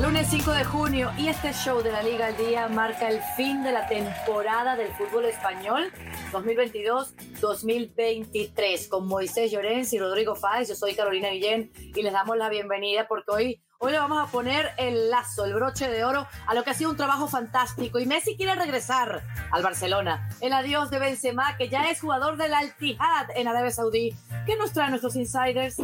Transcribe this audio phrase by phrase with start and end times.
[0.00, 3.62] Lunes 5 de junio y este show de la Liga al Día marca el fin
[3.62, 5.90] de la temporada del fútbol español
[6.32, 10.68] 2022-2023 con Moisés Llorens y Rodrigo Fáez.
[10.68, 14.32] Yo soy Carolina Guillén y les damos la bienvenida porque hoy Hoy le vamos a
[14.32, 17.98] poner el lazo, el broche de oro a lo que ha sido un trabajo fantástico.
[17.98, 20.30] Y Messi quiere regresar al Barcelona.
[20.40, 24.16] El adiós de Benzema, que ya es jugador del Al-Tihad en Arabia Saudí.
[24.46, 25.76] ¿Qué nos traen nuestros insiders?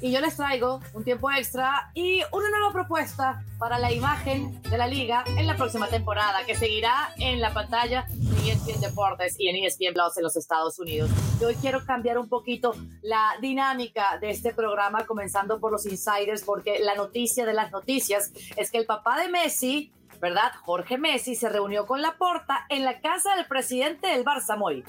[0.00, 4.76] Y yo les traigo un tiempo extra y una nueva propuesta para la imagen de
[4.76, 9.48] la liga en la próxima temporada, que seguirá en la pantalla de ESPN Deportes y
[9.48, 11.10] en ESPN Plus en los Estados Unidos.
[11.40, 16.42] Yo hoy quiero cambiar un poquito la dinámica de este programa, comenzando por los insiders,
[16.42, 20.52] porque la noticia de las noticias es que el papá de Messi, ¿verdad?
[20.64, 24.84] Jorge Messi se reunió con Laporta en la casa del presidente del Barça Moy.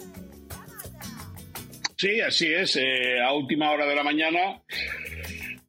[2.05, 2.75] Sí, así es.
[2.75, 4.61] Eh, a última hora de la mañana,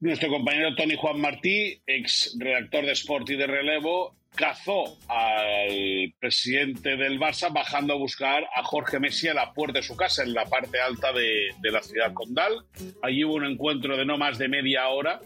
[0.00, 6.96] nuestro compañero Tony Juan Martí, ex redactor de Sport y de Relevo, cazó al presidente
[6.96, 10.34] del Barça bajando a buscar a Jorge Messi a la puerta de su casa, en
[10.34, 12.64] la parte alta de, la ciudad condal.
[13.02, 15.20] Allí hubo un encuentro de no más de media hora.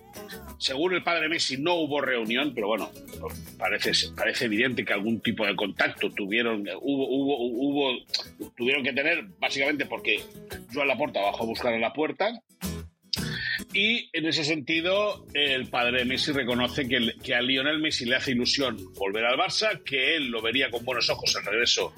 [0.59, 2.91] Según el padre Messi no hubo reunión, pero bueno,
[3.59, 3.93] parece,
[4.45, 7.93] evidente que algún tipo de contacto tuvieron, hubo,
[8.57, 10.21] tuvieron que tener, básicamente porque
[10.73, 12.41] Joan Laporta bajó a buscar a la puerta
[13.73, 18.33] y en ese sentido, el padre de Messi reconoce que, a Lionel Messi le hace
[18.33, 21.93] ilusión volver al Barça, que él lo vería con buenos ojos el regreso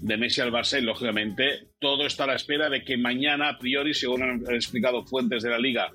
[0.00, 3.58] de Messi al Barça y, lógicamente, todo está a la espera de que mañana, a
[3.58, 5.92] priori, según han explicado fuentes de la Liga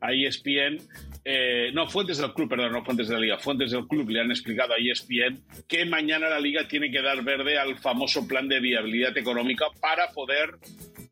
[0.00, 0.78] a ESPN,
[1.24, 4.20] eh, no, fuentes del club, perdón, no fuentes de la liga, fuentes del club le
[4.20, 8.48] han explicado a ESPN que mañana la liga tiene que dar verde al famoso plan
[8.48, 10.54] de viabilidad económica para poder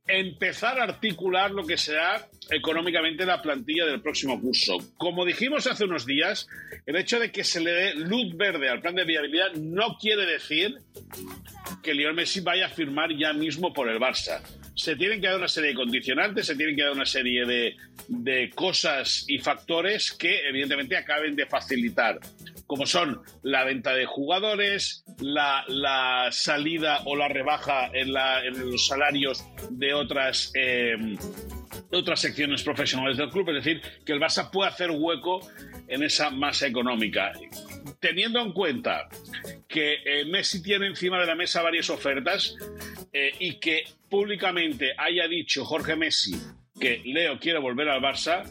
[0.09, 4.79] empezar a articular lo que será económicamente la plantilla del próximo curso.
[4.97, 6.48] Como dijimos hace unos días,
[6.87, 10.27] el hecho de que se le dé luz verde al plan de viabilidad no quiere
[10.27, 10.79] decir
[11.83, 14.41] que Lionel Messi vaya a firmar ya mismo por el Barça.
[14.75, 17.77] Se tienen que dar una serie de condicionantes, se tienen que dar una serie de,
[18.09, 22.20] de cosas y factores que evidentemente acaben de facilitar
[22.67, 29.95] como son la venta de jugadores, la, salida o la rebaja en, los salarios de
[29.95, 31.17] otras, em,
[31.93, 35.41] otras secciones profesionales del club, es decir, que el Barça puede hacer hueco
[35.89, 37.33] en esa masa económica.
[38.01, 39.09] Teniendo en cuenta
[39.69, 42.57] que eh, Messi tiene encima de la mesa varias ofertas
[43.13, 46.37] eh, y que públicamente haya dicho Jorge Messi
[46.79, 48.43] que Leo quiere volver al Barça,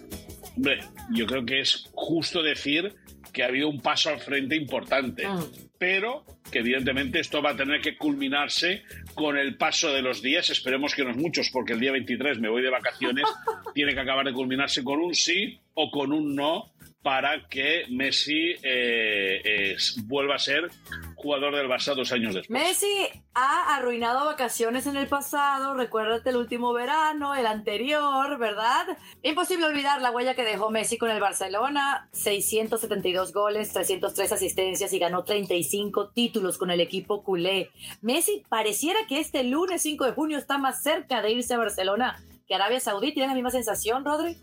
[0.55, 0.79] hombre,
[1.11, 2.93] yo creo que es justo decir
[3.31, 5.43] que ha habido un paso al frente importante, ah.
[5.77, 8.83] pero que evidentemente esto va a tener que culminarse
[9.13, 12.39] con el paso de los días, esperemos que no es muchos, porque el día 23
[12.39, 13.25] me voy de vacaciones,
[13.73, 16.74] tiene que acabar de culminarse con un sí o con un no
[17.05, 20.71] para que Messi eh, vuelva a ser
[21.13, 22.49] jugador del Barça dos años después.
[22.49, 28.97] Messi ha arruinado vacaciones en el pasado, recuérdate el último verano, el anterior, ¿verdad?
[29.21, 34.97] Imposible olvidar la huella que dejó Messi con el Barcelona, 672 goles, 303 asistencias y
[34.97, 37.69] ganó 35 títulos con el equipo culé.
[38.01, 42.19] Messi pareciera que este lunes 5 de junio está más cerca de irse a Barcelona
[42.47, 43.13] que Arabia Saudí.
[43.13, 44.37] ¿Tienes la misma sensación, Rodri?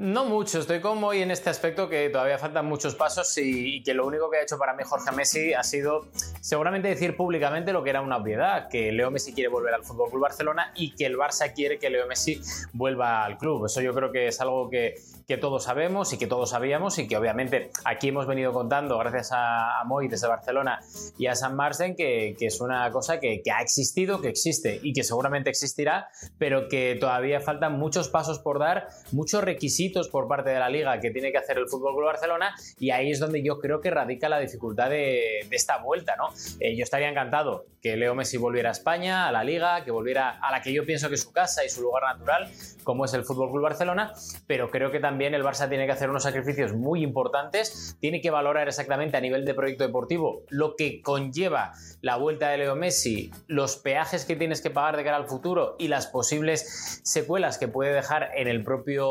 [0.00, 3.92] No mucho, estoy como hoy en este aspecto que todavía faltan muchos pasos y, que
[3.92, 6.06] lo único que ha hecho para mí Jorge Messi ha sido
[6.40, 10.08] seguramente decir públicamente lo que era una obviedad, que Leo Messi quiere volver al Fútbol
[10.08, 12.40] Club Barcelona y que el Barça quiere que Leo Messi
[12.72, 13.66] vuelva al club.
[13.66, 14.94] Eso yo creo que es algo que,
[15.28, 19.32] que todos sabemos y que todos sabíamos y que obviamente aquí hemos venido contando gracias
[19.34, 20.80] a, Moy desde Barcelona
[21.18, 24.80] y a San Marsen que, que es una cosa que, que ha existido, que existe
[24.82, 30.28] y que seguramente existirá, pero que todavía faltan muchos pasos por dar, muchos requisitos por
[30.28, 33.18] parte de la liga que tiene que hacer el Fútbol Club Barcelona y ahí es
[33.18, 36.28] donde yo creo que radica la dificultad de, esta vuelta, ¿no?
[36.60, 40.38] Eh, yo estaría encantado que Leo Messi volviera a España, a la liga, que volviera
[40.40, 42.50] a la que yo pienso que es su casa y su lugar natural,
[42.84, 44.12] como es el Fútbol Club Barcelona,
[44.46, 48.30] pero creo que también el Barça tiene que hacer unos sacrificios muy importantes, tiene que
[48.30, 51.72] valorar exactamente a nivel de proyecto deportivo lo que conlleva
[52.02, 55.76] la vuelta de Leo Messi, los peajes que tienes que pagar de cara al futuro
[55.78, 59.10] y las posibles secuelas que puede dejar en el propio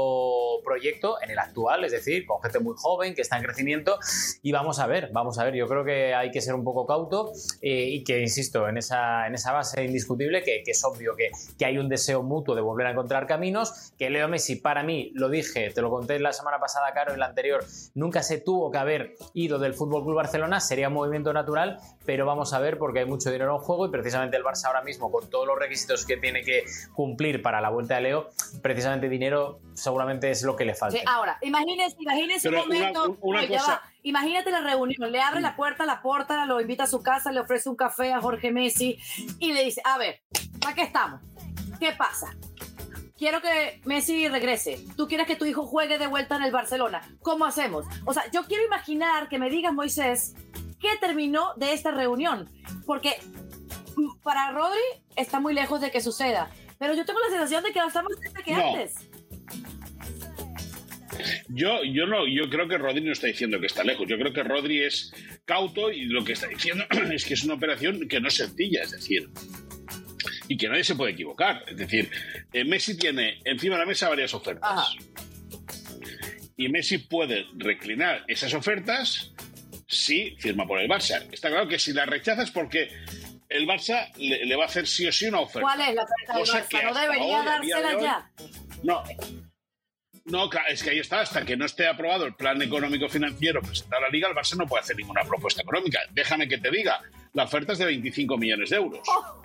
[0.70, 3.98] proyecto, en el actual, es decir, con gente muy joven que está en crecimiento
[4.44, 6.86] y vamos a ver, vamos a ver, yo creo que hay que ser un poco
[6.86, 7.32] cauto
[7.62, 11.66] eh, y que, insisto, en esa, en esa base indiscutible que, es obvio que, que,
[11.66, 15.30] hay un deseo mutuo de volver a encontrar caminos, que Leo Messi para mí, lo
[15.30, 17.66] dije, te lo conté la semana pasada, Caro, en la anterior,
[17.96, 22.28] nunca se tuvo que haber ido del Fútbol Club Barcelona, sería un movimiento natural, pero
[22.28, 25.12] vamos a ver porque hay mucho dinero en juego y precisamente el Barça ahora mismo,
[25.12, 26.64] con todos los requisitos que tiene que
[26.94, 28.30] cumplir para la vuelta de Leo,
[28.62, 30.98] precisamente dinero seguramente es lo lo que le falta.
[30.98, 33.18] Sí, ahora, imagínese, imagínese un momento.
[34.04, 37.40] imagínate la reunión, le abre la puerta, la puerta, lo invita a su casa, le
[37.40, 39.00] ofrece un café a Jorge Messi
[39.40, 40.22] y le dice, a ver,
[40.62, 41.22] ¿para qué estamos?
[41.80, 42.36] ¿Qué pasa?
[43.20, 44.80] quiero que Messi regrese.
[44.96, 47.02] Tú quieres que tu hijo juegue de vuelta en el Barcelona.
[47.22, 47.86] ¿Cómo hacemos?
[48.06, 50.34] O sea, yo quiero imaginar que me digas, Moisés,
[50.80, 52.50] qué terminó de esta reunión.
[52.86, 53.20] Porque
[53.98, 54.80] mm, para Rodri
[55.18, 56.50] está muy lejos de que suceda.
[56.80, 59.09] Pero yo tengo la sensación de que va a estar más cerca que antes.
[61.50, 64.08] Yo, yo no, yo creo que Rodri no está diciendo que está lejos.
[64.08, 65.12] Yo creo que Rodri es
[65.46, 68.84] cauto y lo que está diciendo es que es una operación que no es sencilla.
[68.84, 69.30] Es decir,
[70.48, 71.64] y que nadie se puede equivocar.
[71.68, 72.10] Es decir,
[72.54, 74.96] eh, Messi tiene encima de la mesa varias ofertas.
[76.58, 79.32] Y Messi puede reclinar esas ofertas
[79.88, 81.26] si firma por el Barça.
[81.32, 82.90] Está claro que si la rechazas porque
[83.48, 85.62] el Barça le, va a hacer sí o sí una oferta.
[85.62, 86.94] ¿Cuál es la oferta del Barça?
[86.94, 88.32] ¿No debería dársela ya?
[88.84, 89.04] No.
[90.30, 94.04] No, es que ahí está, hasta que no esté aprobado el plan económico financiero presentado
[94.04, 96.00] a la Liga, el Barça no puede hacer ninguna propuesta económica.
[96.12, 97.02] Déjame que te diga,
[97.34, 99.02] la oferta es de 25 millones de euros.
[99.08, 99.42] Oh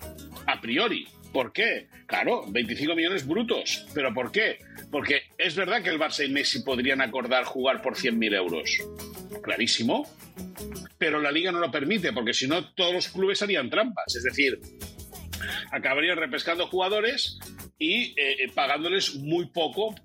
[0.47, 1.07] a priori.
[1.33, 1.87] ¿Por qué?
[2.07, 3.85] Claro, 25 millones brutos.
[3.93, 4.59] ¿Pero por qué?
[4.89, 8.77] Porque es verdad que el Barça y Messi podrían acordar jugar por 100.000 euros.
[9.43, 10.07] Clarísimo.
[10.97, 14.15] Pero la liga no lo permite, porque si no, todos los clubes harían trampas.
[14.15, 14.59] Es decir,
[15.71, 17.39] acabarían repescando jugadores
[17.77, 19.95] y eh, eh, pagándoles muy poco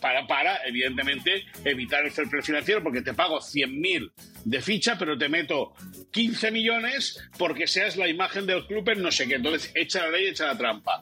[0.00, 4.12] para, para, evidentemente, evitar el fair play financiero, porque te pago 100.000
[4.44, 5.74] de ficha, pero te meto
[6.12, 9.34] 15 millones porque seas la imagen del club en no sé qué.
[9.34, 11.00] Entonces, echa la ley, echa la trampa.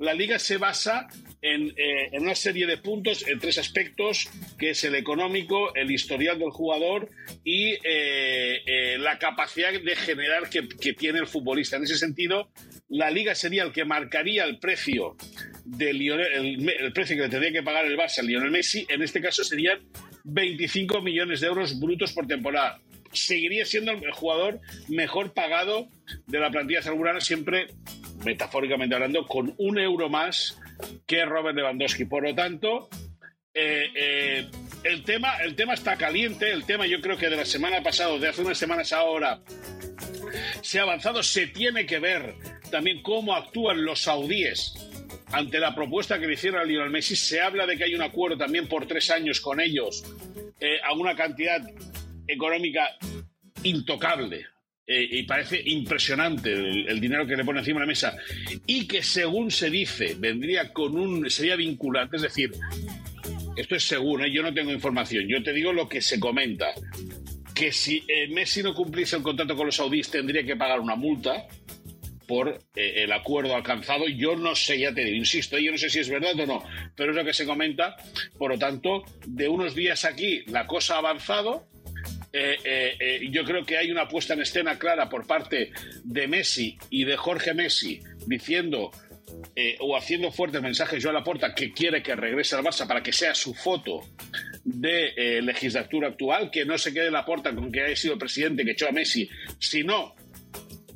[0.00, 1.06] La liga se basa
[1.42, 6.38] en, eh, una serie de puntos, en tres aspectos, que es el económico, el historial
[6.38, 7.08] del jugador
[7.44, 7.76] y
[8.98, 10.62] la capacidad de generar que,
[10.94, 11.76] tiene el futbolista.
[11.76, 12.50] En ese sentido,
[12.88, 15.16] la liga sería el que marcaría el precio
[15.64, 19.20] de el, precio que le tendría que pagar el Barça a Lionel Messi, en este
[19.20, 19.80] caso serían
[20.24, 22.80] 25 millones de euros brutos por temporada.
[23.12, 25.88] Seguiría siendo el jugador mejor pagado
[26.26, 27.68] de la plantilla azulgrana, siempre,
[28.24, 30.58] metafóricamente hablando, con un euro más
[31.06, 32.04] que Robert Lewandowski.
[32.04, 32.88] Por lo tanto,
[33.52, 34.50] eh, eh,
[34.84, 36.50] el, tema, el tema está caliente.
[36.50, 39.40] El tema, yo creo que de la semana pasada, de hace unas semanas ahora,
[40.62, 41.22] se ha avanzado.
[41.22, 42.34] Se tiene que ver
[42.70, 44.74] también cómo actúan los saudíes
[45.32, 47.16] ante la propuesta que le hicieron a Lionel Messi.
[47.16, 50.04] Se habla de que hay un acuerdo también por tres años con ellos
[50.60, 51.60] eh, a una cantidad
[52.26, 52.96] económica
[53.62, 54.46] intocable.
[54.92, 58.16] Eh, y parece impresionante el, dinero que le pone encima de la mesa
[58.66, 62.50] y que según se dice vendría con un sería vinculante es decir
[63.54, 64.32] esto es según ¿eh?
[64.32, 66.74] yo no tengo información yo te digo lo que se comenta
[67.54, 71.46] que si Messi no cumpliese el contrato con los saudíes tendría que pagar una multa
[72.30, 74.06] por eh, el acuerdo alcanzado.
[74.06, 76.62] Yo no sé, ya te digo, insisto, yo no sé si es verdad o no,
[76.94, 77.96] pero es lo que se comenta.
[78.38, 81.66] Por lo tanto, de unos días aquí la cosa ha avanzado.
[82.32, 85.72] Eh, eh, yo creo que hay una puesta en escena clara por parte
[86.04, 88.90] de Messi y de Jorge Messi diciendo
[89.80, 93.02] o haciendo fuertes mensajes yo a la puerta que quiere que regrese al Barça para
[93.02, 94.00] que sea su foto
[94.64, 98.72] de legislatura actual, que no se quede la puerta con que haya sido presidente que
[98.72, 99.28] echó a Messi,
[99.58, 100.14] sino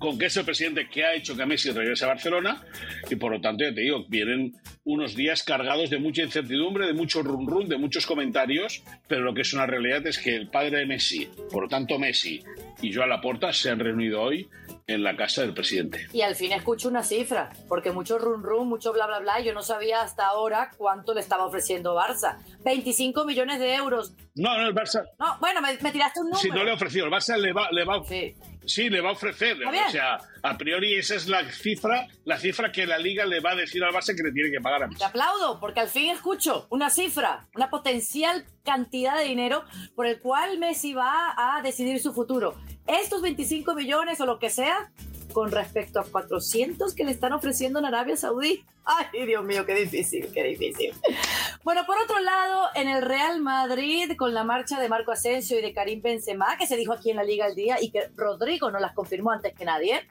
[0.04, 2.62] con que es el presidente que ha hecho que Messi regrese a Barcelona
[3.10, 4.54] y por lo tanto, ya te digo, vienen
[4.84, 9.32] unos días cargados de mucha incertidumbre, de mucho run run, de muchos comentarios, pero lo
[9.32, 12.43] que es una realidad es que el padre de Messi, por lo tanto Messi
[12.82, 14.46] y Joan Laporta se han reunido hoy
[14.86, 16.08] en la casa del presidente.
[16.12, 19.55] Y al fin escucho una cifra, porque mucho run run, mucho bla bla bla, yo
[19.55, 22.38] no sabía hasta ahora cuánto le estaba ofreciendo Barça.
[22.64, 24.12] 25 millones de euros.
[24.34, 25.05] No, no, el Barça.
[25.19, 26.41] No, bueno, me, tiraste un número.
[26.41, 28.03] Si no le ha ofrecido, el Barça le va, le va,
[28.67, 29.58] Sí, le va a ofrecer.
[29.64, 33.53] O sea, a priori esa es la cifra, la cifra que la liga le va
[33.53, 36.10] a decir al Barça que le tiene que pagar a Te aplaudo, porque al fin
[36.10, 39.64] escucho una cifra, una potencial cantidad de dinero
[39.94, 42.56] por el cual Messi va a decidir su futuro.
[42.86, 44.91] Estos 25 millones o lo que sea,
[45.32, 48.64] con respecto a 400 que le están ofreciendo en Arabia Saudí.
[48.84, 50.93] Ay, Dios mío, qué difícil, qué difícil.
[51.64, 55.62] Bueno, por otro lado, en el Real Madrid, con la marcha de Marco Asensio y
[55.62, 58.70] de Karim Benzema, que se dijo aquí en la Liga al Día y que Rodrigo
[58.70, 60.06] no las confirmó antes que nadie,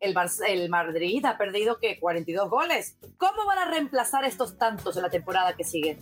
[0.00, 0.14] el,
[0.48, 2.96] el Madrid ha perdido que 42 goles.
[3.18, 5.98] ¿Cómo van a reemplazar estos tantos en la temporada que sigue?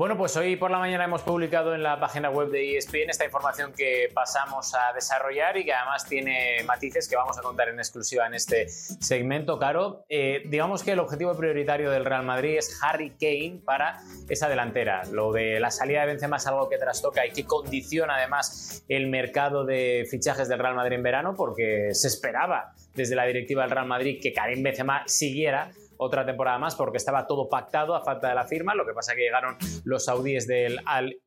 [0.00, 3.26] Bueno, pues hoy por la mañana hemos publicado en la página web de ESPN esta
[3.26, 7.78] información que pasamos a desarrollar y que además tiene matices que vamos a contar en
[7.78, 10.06] exclusiva en este segmento, Caro.
[10.08, 15.02] Eh, digamos que el objetivo prioritario del Real Madrid es Harry Kane para esa delantera.
[15.12, 19.08] Lo de la salida de Benzema es algo que trastoca y que condiciona además el
[19.08, 23.72] mercado de fichajes del Real Madrid en verano porque se esperaba desde la directiva del
[23.72, 28.28] Real Madrid que Karim Benzema siguiera otra temporada más porque estaba todo pactado a falta
[28.28, 28.74] de la firma.
[28.74, 31.20] Lo que pasa que llegaron los saudíes del Al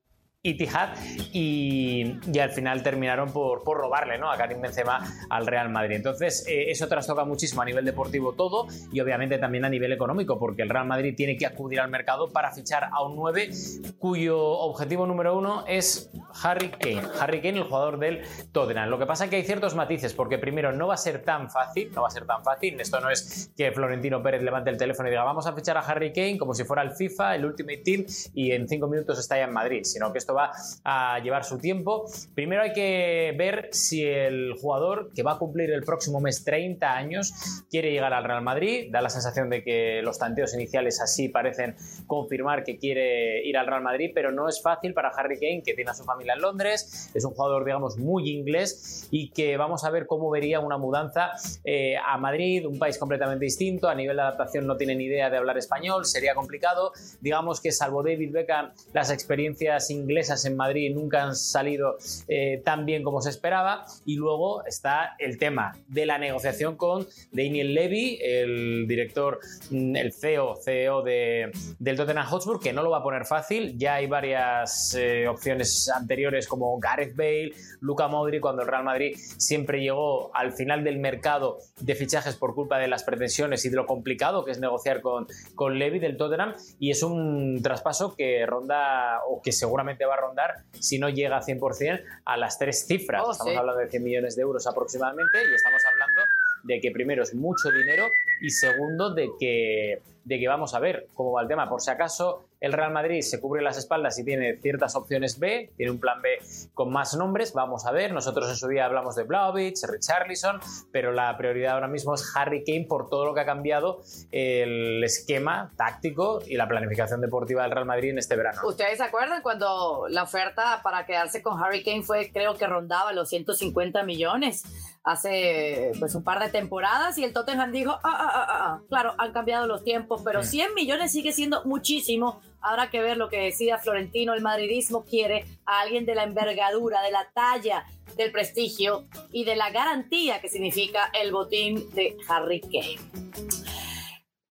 [0.45, 0.97] Itihad
[1.31, 4.29] y, y, al final terminaron por, por, robarle ¿no?
[4.29, 5.95] a Karim Benzema al Real Madrid.
[5.95, 10.37] Entonces, eh, eso trastoca muchísimo a nivel deportivo todo y obviamente también a nivel económico,
[10.37, 13.51] porque el Real Madrid tiene que acudir al mercado para fichar a un 9
[13.97, 16.11] cuyo objetivo número uno es
[16.43, 17.07] Harry Kane.
[17.21, 18.89] Harry Kane, el jugador del Tottenham.
[18.89, 21.49] Lo que pasa es que hay ciertos matices, porque primero no va a ser tan
[21.49, 22.81] fácil, no va a ser tan fácil.
[22.81, 25.79] Esto no es que Florentino Pérez levante el teléfono y diga vamos a fichar a
[25.79, 29.37] Harry Kane como si fuera el FIFA, el Ultimate Team y en cinco minutos está
[29.37, 30.51] ya en Madrid, sino que esto va
[30.83, 32.05] a llevar su tiempo.
[32.35, 36.91] Primero hay que ver si el jugador que va a cumplir el próximo mes 30
[36.91, 37.33] años
[37.69, 38.89] quiere llegar al Real Madrid.
[38.91, 41.75] Da la sensación de que los tanteos iniciales así parecen
[42.07, 45.73] confirmar que quiere ir al Real Madrid, pero no es fácil para Harry Kane, que
[45.73, 47.11] tiene a su familia en Londres.
[47.13, 51.31] Es un jugador, digamos, muy inglés y que vamos a ver cómo vería una mudanza
[51.63, 53.89] eh, a Madrid, un país completamente distinto.
[53.89, 56.91] A nivel de adaptación no tiene ni idea de hablar español, sería complicado.
[57.21, 62.85] Digamos que salvo David Beckham, las experiencias inglesas en Madrid nunca han salido eh, tan
[62.85, 63.85] bien como se esperaba.
[64.05, 69.39] Y luego está el tema de la negociación con Daniel Levy, el director,
[69.69, 73.77] mm, el CEO, CEO de, del Tottenham Hotspur, que no lo va a poner fácil.
[73.77, 77.51] Ya hay varias eh, opciones anteriores como Gareth Bale,
[77.81, 82.55] Luca Modri, cuando el Real Madrid siempre llegó al final del mercado de fichajes por
[82.55, 86.17] culpa de las pretensiones y de lo complicado que es negociar con, con Levy del
[86.17, 86.53] Tottenham.
[86.79, 91.37] Y es un traspaso que ronda o que seguramente va a rondar si no llega
[91.37, 93.23] a 100% a las tres cifras.
[93.25, 93.57] Oh, estamos sí.
[93.57, 96.21] hablando de 100 millones de euros aproximadamente y estamos hablando
[96.63, 98.07] de que primero es mucho dinero
[98.41, 101.69] y segundo de que, de que vamos a ver cómo va el tema.
[101.69, 105.73] Por si acaso el Real Madrid se cubre las espaldas y tiene ciertas opciones B,
[105.75, 106.39] tiene un plan B
[106.73, 108.13] con más nombres, vamos a ver.
[108.13, 112.63] Nosotros en su día hablamos de Blaovic, Richarlison, pero la prioridad ahora mismo es Harry
[112.63, 114.01] Kane por todo lo que ha cambiado
[114.31, 118.61] el esquema táctico y la planificación deportiva del Real Madrid en este verano.
[118.65, 123.11] ¿Ustedes se acuerdan cuando la oferta para quedarse con Harry Kane fue, creo que rondaba
[123.11, 124.63] los 150 millones?
[125.03, 129.15] Hace pues un par de temporadas y el Tottenham dijo, ah, ah, ah, ah, claro,
[129.17, 132.41] han cambiado los tiempos, pero 100 millones sigue siendo muchísimo.
[132.61, 134.33] Habrá que ver lo que decida Florentino.
[134.33, 139.57] El madridismo quiere a alguien de la envergadura, de la talla, del prestigio y de
[139.57, 143.33] la garantía que significa el botín de Harry Kane.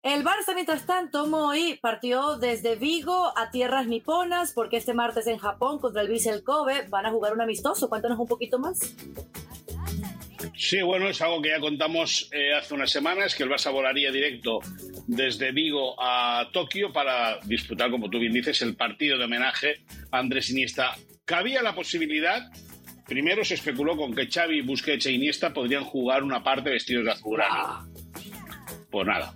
[0.02, 5.38] El Barça, mientras tanto, Moy partió desde Vigo a tierras niponas porque este martes en
[5.38, 7.88] Japón contra el Vissel Kobe van a jugar un amistoso.
[7.88, 8.94] Cuéntanos un poquito más.
[10.58, 14.10] Sí, bueno, es algo que ya contamos eh, hace unas semanas, que el Barça volaría
[14.10, 14.60] directo
[15.06, 20.18] desde Vigo a Tokio para disputar, como tú bien dices, el partido de homenaje a
[20.18, 20.96] Andrés Iniesta.
[21.26, 22.50] Cabía la posibilidad,
[23.06, 27.10] primero se especuló con que Xavi, Busquets e Iniesta podrían jugar una parte vestidos de
[27.12, 27.86] azulgrana.
[28.90, 29.34] Pues nada,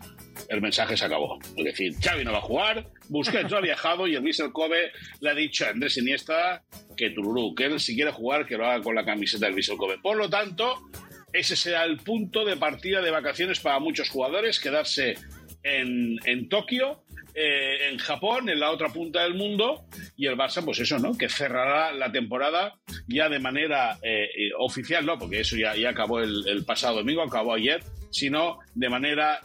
[0.49, 1.39] el mensaje se acabó.
[1.55, 4.91] Es decir, Xavi no va a jugar, Busquets no ha viajado y el Vissel Kobe
[5.21, 6.65] le ha dicho a Andrés Iniesta
[6.97, 9.77] que Tururú, que él si quiere jugar, que lo haga con la camiseta del Vissel
[9.77, 9.99] Kobe.
[9.99, 10.89] Por lo tanto,
[11.33, 15.15] ese será el punto de partida de vacaciones para muchos jugadores, quedarse
[15.63, 17.03] en, en Tokio,
[17.35, 19.85] eh, en Japón, en la otra punta del mundo,
[20.17, 21.17] y el Barça, pues eso, ¿no?
[21.17, 25.19] Que cerrará la temporada ya de manera eh, eh, oficial, ¿no?
[25.19, 29.41] Porque eso ya, acabó el, pasado domingo, acabó ayer, sino de manera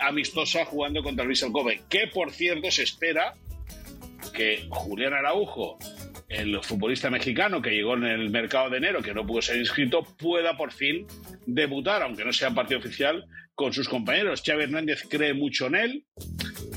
[0.00, 3.34] amistosa jugando contra el Vissel Kobe, que por cierto se espera
[4.32, 5.78] que Julián Araujo
[6.28, 10.02] el futbolista mexicano que llegó en el mercado de enero, que no pudo ser inscrito,
[10.02, 11.06] pueda por fin
[11.46, 14.42] debutar, aunque no sea partido oficial, con sus compañeros.
[14.44, 16.04] Xavi Hernández cree mucho en él.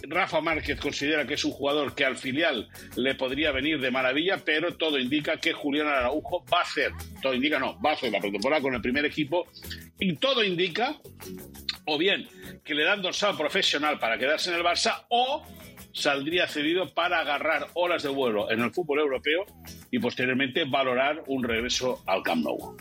[0.04, 4.42] Rafa Márquez considera que es un jugador que al filial le podría venir de maravilla,
[4.44, 6.92] pero todo indica que Julián Araujo va a hacer,
[7.22, 9.48] todo indica no, va a hacer la pretemporada con el primer equipo
[10.00, 10.96] y todo indica,
[11.86, 12.28] o bien
[12.64, 15.46] que le dan dorsal profesional para quedarse en el Barça, o
[15.94, 19.46] saldría cedido para agarrar horas de vuelo en el fútbol europeo
[19.92, 22.78] y posteriormente valorar un regreso al Camp Nou.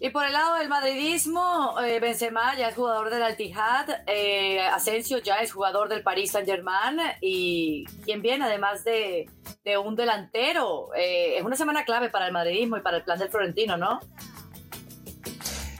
[0.00, 5.18] Y por el lado del madridismo, eh, Benzema ya es jugador del Al-Ittihad, eh, Asensio
[5.18, 9.30] ya es jugador del Paris Saint-Germain y quien viene además de,
[9.64, 10.90] de un delantero.
[10.96, 14.00] Eh, es una semana clave para el madridismo y para el plan del Florentino, ¿no?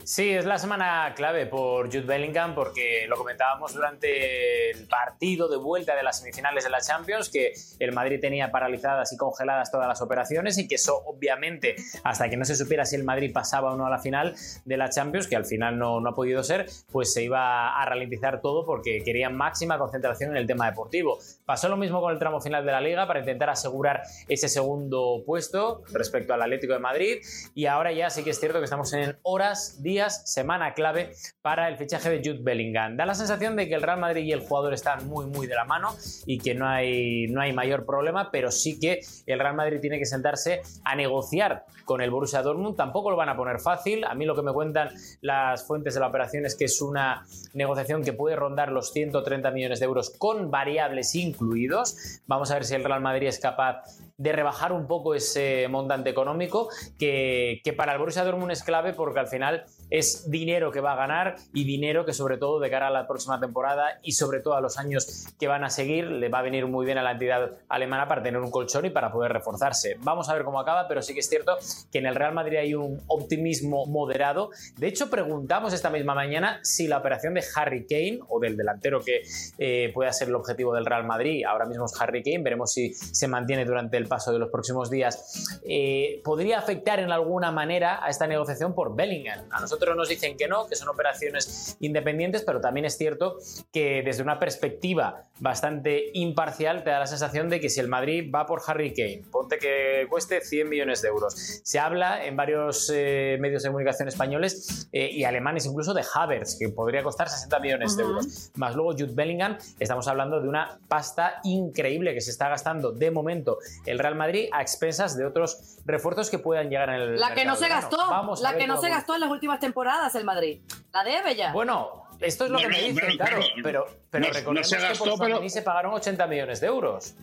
[0.06, 5.56] Sí, es la semana clave por Jude Bellingham porque lo comentábamos durante el partido de
[5.56, 9.88] vuelta de las semifinales de la Champions que el Madrid tenía paralizadas y congeladas todas
[9.88, 13.72] las operaciones y que eso obviamente hasta que no se supiera si el Madrid pasaba
[13.72, 14.34] o no a la final
[14.66, 18.42] de la Champions, que al final no, ha podido ser, pues se iba a ralentizar
[18.42, 21.18] todo porque querían máxima concentración en el tema deportivo.
[21.46, 25.22] Pasó lo mismo con el tramo final de la Liga para intentar asegurar ese segundo
[25.24, 27.22] puesto respecto al Atlético de Madrid
[27.54, 31.68] y ahora ya sí que es cierto que estamos en horas, días semana clave para
[31.68, 32.96] el fichaje de Jude Bellingham.
[32.96, 35.54] Da la sensación de que el Real Madrid y el jugador están muy, muy de
[35.54, 35.94] la mano
[36.26, 39.98] y que no hay, no hay mayor problema, pero sí que el Real Madrid tiene
[39.98, 42.76] que sentarse a negociar con el Borussia Dortmund.
[42.76, 44.04] Tampoco lo van a poner fácil.
[44.04, 47.24] A mí lo que me cuentan las fuentes de la operación es que es una
[47.52, 52.20] negociación que puede rondar los 130 millones de euros con variables incluidos.
[52.26, 53.82] Vamos a ver si el Real Madrid es capaz
[54.16, 56.68] de rebajar un poco ese montante económico
[56.98, 60.92] que, que para el Borussia Dortmund es clave porque al final es dinero que va
[60.92, 64.40] a ganar y dinero que sobre todo de cara a la próxima temporada y sobre
[64.40, 67.02] todo a los años que van a seguir le va a venir muy bien a
[67.02, 69.96] la entidad alemana para tener un colchón y para poder reforzarse.
[70.00, 71.56] Vamos a ver cómo acaba, pero sí que es cierto
[71.90, 74.50] que en el Real Madrid hay un optimismo moderado.
[74.76, 79.00] De hecho, preguntamos esta misma mañana si la operación de Harry Kane o del delantero
[79.00, 79.22] que
[79.58, 82.94] eh, pueda ser el objetivo del Real Madrid, ahora mismo es Harry Kane, veremos si
[82.94, 88.04] se mantiene durante el paso de los próximos días, eh, podría afectar en alguna manera
[88.04, 89.46] a esta negociación por Bellingham.
[89.50, 93.38] A nosotros nos dicen que no, que son operaciones independientes, pero también es cierto
[93.72, 98.30] que desde una perspectiva bastante imparcial te da la sensación de que si el Madrid
[98.32, 101.34] va por Harry Kane, ponte que cueste 100 millones de euros.
[101.62, 106.56] Se habla en varios eh, medios de comunicación españoles eh, y alemanes incluso de Havertz,
[106.58, 108.50] que podría costar 60 millones de euros.
[108.56, 113.10] Más luego Jude Bellingham, estamos hablando de una pasta increíble que se está gastando de
[113.10, 113.58] momento
[113.94, 117.44] el Real Madrid a expensas de otros refuerzos que puedan llegar en el La que
[117.44, 117.98] no se gastó,
[118.42, 120.60] la que no se gastó en las últimas temporadas el Madrid.
[120.92, 121.52] La debe ya.
[121.52, 125.48] Bueno, esto es lo que me dicen, claro, pero, pero recordemos que por pero...
[125.48, 127.14] se pagaron 80 millones de euros.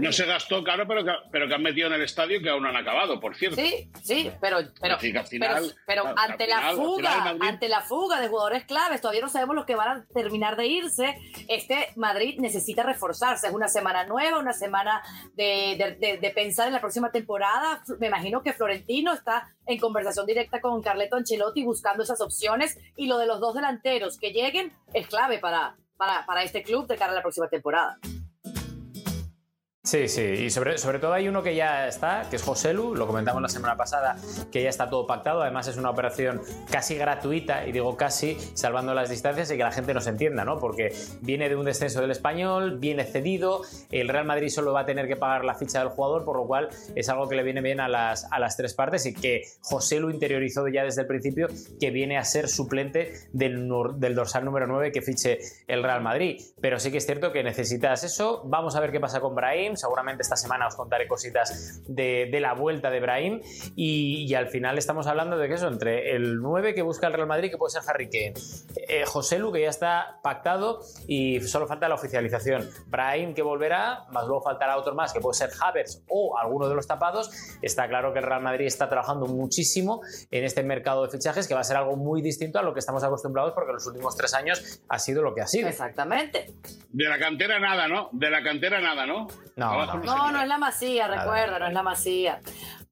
[0.00, 2.62] No se gastó caro, pero que, pero que han metido en el estadio que aún
[2.62, 3.60] no han acabado, por cierto.
[3.60, 4.96] Sí, sí, pero, pero,
[5.86, 9.74] pero, ante la fuga, ante la fuga de jugadores claves, todavía no sabemos los que
[9.74, 11.18] van a terminar de irse.
[11.48, 13.48] Este Madrid necesita reforzarse.
[13.48, 15.02] Es una semana nueva, una semana
[15.34, 17.82] de, de, pensar en la próxima temporada.
[17.98, 22.78] Me imagino que Florentino está en conversación directa con Carleto Ancelotti buscando esas opciones.
[22.96, 26.86] Y lo de los dos delanteros que lleguen es clave para, para, para este club
[26.86, 27.98] de cara a la próxima temporada.
[29.86, 32.96] Sí, sí, y sobre, sobre todo hay uno que ya está, que es José Lu,
[32.96, 34.16] lo comentamos la semana pasada,
[34.50, 38.94] que ya está todo pactado, además es una operación casi gratuita, y digo casi, salvando
[38.94, 40.58] las distancias y que la gente nos entienda, ¿no?
[40.58, 44.86] Porque viene de un descenso del español, viene cedido, el Real Madrid solo va a
[44.86, 47.60] tener que pagar la ficha del jugador, por lo cual es algo que le viene
[47.60, 51.06] bien a las, a las tres partes y que José Lu interiorizó ya desde el
[51.06, 51.46] principio
[51.78, 53.68] que viene a ser suplente del,
[53.98, 56.40] del dorsal número 9 que fiche el Real Madrid.
[56.60, 59.75] Pero sí que es cierto que necesitas eso, vamos a ver qué pasa con Brahim,
[59.76, 63.40] Seguramente esta semana os contaré cositas de, la vuelta de Brahim.
[63.74, 67.26] Y, al final estamos hablando de que eso, entre el 9 que busca el Real
[67.26, 68.34] Madrid, que puede ser Harry Kane,
[68.88, 72.68] eh, José Lu, que ya está pactado y solo falta la oficialización.
[72.86, 76.74] Brahim, que volverá, más luego faltará otro más, que puede ser Havertz o alguno de
[76.74, 77.30] los tapados.
[77.62, 81.54] Está claro que el Real Madrid está trabajando muchísimo en este mercado de fichajes, que
[81.54, 84.34] va a ser algo muy distinto a lo que estamos acostumbrados, porque los últimos tres
[84.34, 85.68] años ha sido lo que ha sido.
[85.68, 86.54] Exactamente.
[86.90, 88.08] De la cantera nada, ¿no?
[88.12, 89.06] De la cantera nada,
[89.66, 89.86] ¿no?
[89.86, 92.40] No, no, no, es la masía, recuerda, no es la masía.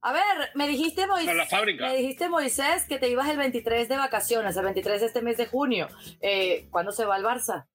[0.02, 0.22] A ver,
[0.54, 1.34] me dijiste, Moisés,
[1.80, 5.38] me dijiste, Moisés, que te ibas el 23 de vacaciones, el 23 de este mes
[5.38, 5.88] de junio.
[6.20, 7.66] Eh, ¿Cuándo se va el Barça?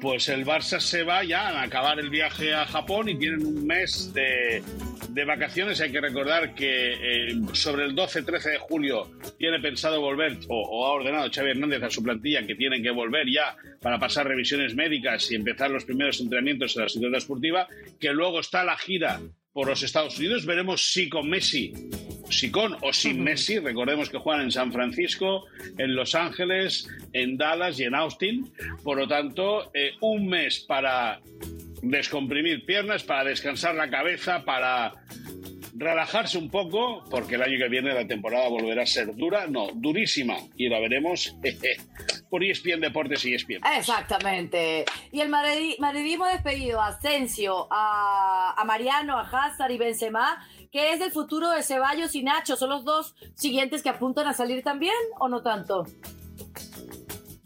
[0.00, 3.66] Pues el Barça se va ya a acabar el viaje a Japón y tienen un
[3.66, 4.62] mes de,
[5.08, 5.80] de vacaciones.
[5.80, 10.92] Hay que recordar que eh, sobre el 12-13 de julio tiene pensado volver, o, ha
[10.92, 15.30] ordenado Xavi Hernández a su plantilla que tienen que volver ya para pasar revisiones médicas
[15.32, 17.66] y empezar los primeros entrenamientos en la ciudad deportiva,
[17.98, 19.20] que luego está la gira
[19.58, 20.46] por los Estados Unidos.
[20.46, 21.72] Veremos si con Messi,
[22.30, 27.36] si con o sin Messi, recordemos que juegan en San Francisco, en Los Ángeles, en
[27.36, 28.52] Dallas y en Austin.
[28.84, 31.20] Por lo tanto, eh, un mes para
[31.82, 34.94] descomprimir piernas, para descansar la cabeza, para
[35.74, 39.72] relajarse un poco, porque el año que viene la temporada volverá a ser dura, no,
[39.74, 41.34] durísima, y la veremos
[42.28, 43.60] por ESPN Deportes y ESPN.
[43.76, 44.84] Exactamente.
[45.12, 50.46] Y el madridismo despedido a Asensio, a, Mariano, a Hazard y Benzema.
[50.70, 52.56] ¿Qué es el futuro de Ceballos y Nacho?
[52.56, 55.86] ¿Son los dos siguientes que apuntan a salir también o no tanto?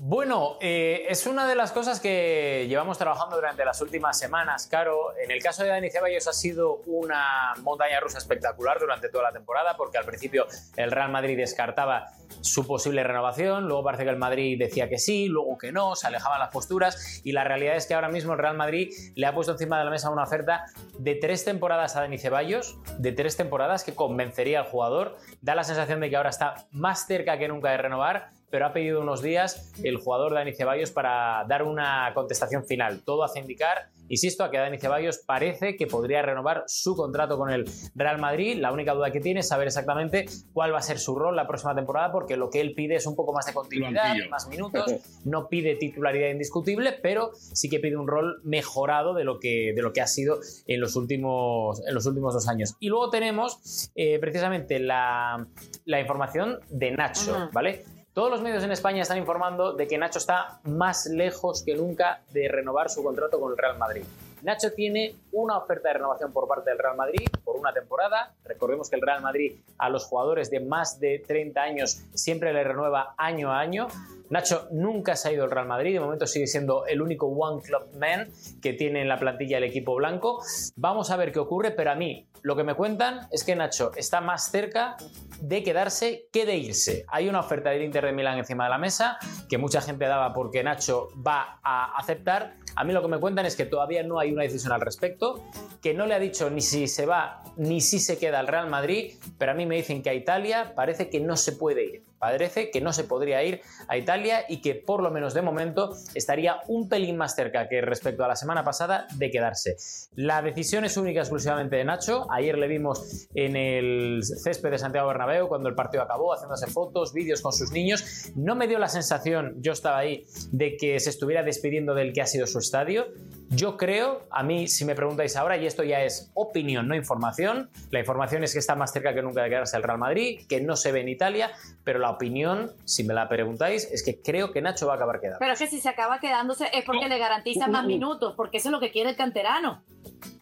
[0.04, 5.16] Bueno, eh, es una de las cosas que llevamos trabajando durante las últimas semanas, Caro.
[5.16, 9.32] En el caso de Dani Ceballos ha sido una montaña rusa espectacular durante toda la
[9.32, 14.16] temporada, porque al principio el Real Madrid descartaba su posible renovación, luego parece que el
[14.16, 17.86] Madrid decía que sí, luego que no, se alejaban las posturas y la realidad es
[17.86, 20.64] que ahora mismo el Real Madrid le ha puesto encima de la mesa una oferta
[20.98, 25.62] de tres temporadas a Dani Ceballos, de tres temporadas que convencería al jugador, da la
[25.62, 29.22] sensación de que ahora está más cerca que nunca de renovar pero ha pedido unos
[29.22, 33.00] días el jugador Dani Ceballos para dar una contestación final.
[33.02, 37.50] Todo hace indicar Insisto, a que Dani Ceballos parece que podría renovar su contrato con
[37.50, 38.58] el Real Madrid.
[38.58, 41.46] La única duda que tiene es saber exactamente cuál va a ser su rol la
[41.46, 44.96] próxima temporada, porque lo que él pide es un poco más de continuidad, más minutos.
[45.24, 49.80] No pide titularidad indiscutible, pero sí que pide un rol mejorado de lo que, de
[49.80, 52.76] lo que ha sido en los últimos, en los últimos dos años.
[52.80, 55.46] Y luego tenemos eh, precisamente la,
[55.86, 57.84] información de Nacho, ¿vale?
[58.14, 62.20] Todos los medios en España están informando de que Nacho está más lejos que nunca
[62.30, 64.04] de renovar su contrato con el Real Madrid.
[64.42, 68.34] Nacho tiene una oferta de renovación por parte del Real Madrid por una temporada.
[68.44, 72.62] Recordemos que el Real Madrid a los jugadores de más de 30 años siempre le
[72.62, 73.86] renueva año a año.
[74.28, 77.62] Nacho nunca se ha ido al Real Madrid, de momento sigue siendo el único One
[77.62, 78.28] Club Man
[78.60, 80.42] que tiene en la plantilla el equipo blanco.
[80.76, 83.92] Vamos a ver qué ocurre, pero a mí lo que me cuentan es que Nacho
[83.96, 84.96] está más cerca
[85.40, 87.04] de quedarse que de irse.
[87.08, 90.32] Hay una oferta del Inter de Milán encima de la mesa que mucha gente daba
[90.32, 92.54] porque Nacho va a aceptar.
[92.76, 95.44] A mí lo que me cuentan es que todavía no hay una decisión al respecto,
[95.80, 98.68] que no le ha dicho ni si se va ni si se queda al Real
[98.68, 102.11] Madrid, pero a mí me dicen que a Italia parece que no se puede ir.
[102.22, 105.96] Parece que no se podría ir a Italia y que por lo menos de momento
[106.14, 109.74] estaría un pelín más cerca que respecto a la semana pasada de quedarse.
[110.14, 112.28] La decisión es única exclusivamente de Nacho.
[112.30, 117.12] Ayer le vimos en el césped de Santiago Bernabéu cuando el partido acabó haciéndose fotos,
[117.12, 118.30] vídeos con sus niños.
[118.36, 122.22] No me dio la sensación, yo estaba ahí, de que se estuviera despidiendo del que
[122.22, 123.06] ha sido su estadio.
[123.54, 127.68] Yo creo, a mí si me preguntáis ahora, y esto ya es opinión, no información,
[127.90, 130.62] la información es que está más cerca que nunca de quedarse el Real Madrid, que
[130.62, 131.50] no se ve en Italia,
[131.84, 135.20] pero la opinión, si me la preguntáis, es que creo que Nacho va a acabar
[135.20, 135.38] quedando.
[135.38, 138.68] Pero es que si se acaba quedándose es porque le garantiza más minutos, porque eso
[138.68, 139.82] es lo que quiere el canterano.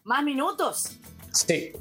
[0.05, 0.97] Más minutos.
[1.33, 1.73] Sí,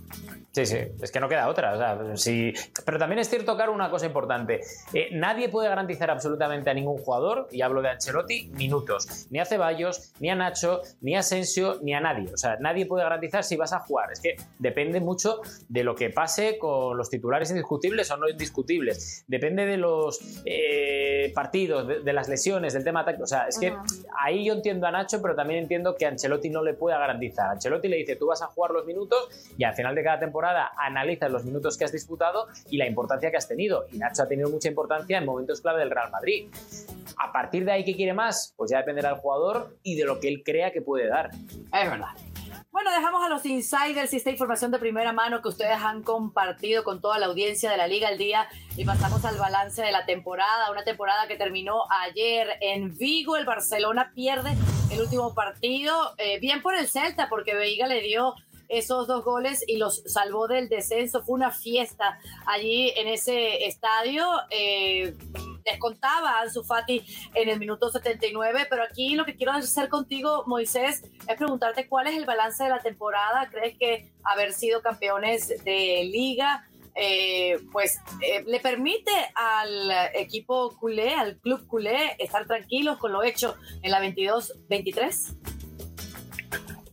[0.53, 1.75] Sí, sí, es que no queda otra.
[1.75, 2.53] O sea, sí.
[2.85, 4.61] Pero también es cierto, Caro, una cosa importante.
[4.93, 9.29] Eh, nadie puede garantizar absolutamente a ningún jugador, y hablo de Ancelotti, minutos.
[9.31, 12.33] Ni a Ceballos, ni a Nacho, ni a Asensio, ni a nadie.
[12.35, 14.11] O sea, nadie puede garantizar si vas a jugar.
[14.11, 19.25] Es que depende mucho de lo que pase con los titulares indiscutibles o no indiscutibles.
[19.29, 23.25] Depende de los eh, partidos, de, las lesiones, del tema táctico.
[23.25, 23.73] O sea, es que
[24.19, 27.51] ahí yo entiendo a Nacho, pero también entiendo que Ancelotti no le pueda garantizar.
[27.51, 30.40] Ancelotti le dice, tú vas a jugar los minutos y al final de cada temporada
[30.45, 33.87] analizas los minutos que has disputado y la importancia que has tenido.
[33.93, 36.49] Y Nacho ha tenido mucha importancia en momentos clave del Real Madrid.
[37.17, 38.55] A partir de ahí, ¿qué quiere más?
[38.57, 41.31] Pues ya dependerá del jugador y de lo que él crea que puede dar.
[41.31, 42.15] Es verdad.
[42.73, 46.85] Bueno, dejamos a los insiders y esta información de primera mano que ustedes han compartido
[46.85, 50.07] con toda la audiencia de la Liga al Día y pasamos al balance de la
[50.07, 54.57] temporada, una temporada que terminó ayer en Vigo, el Barcelona pierde
[54.93, 58.35] el último partido, eh, bien por el Celta porque Veiga le dio
[58.71, 61.23] esos dos goles y los salvó del descenso.
[61.23, 64.27] Fue una fiesta allí en ese estadio.
[64.51, 65.15] Eh,
[65.65, 67.05] descontaba Ansu Fati
[67.35, 72.07] en el minuto 79, pero aquí lo que quiero hacer contigo, Moisés, es preguntarte cuál
[72.07, 73.49] es el balance de la temporada.
[73.51, 81.15] ¿Crees que haber sido campeones de liga eh, pues eh, le permite al equipo culé,
[81.15, 85.50] al club culé, estar tranquilos con lo hecho en la 22-23?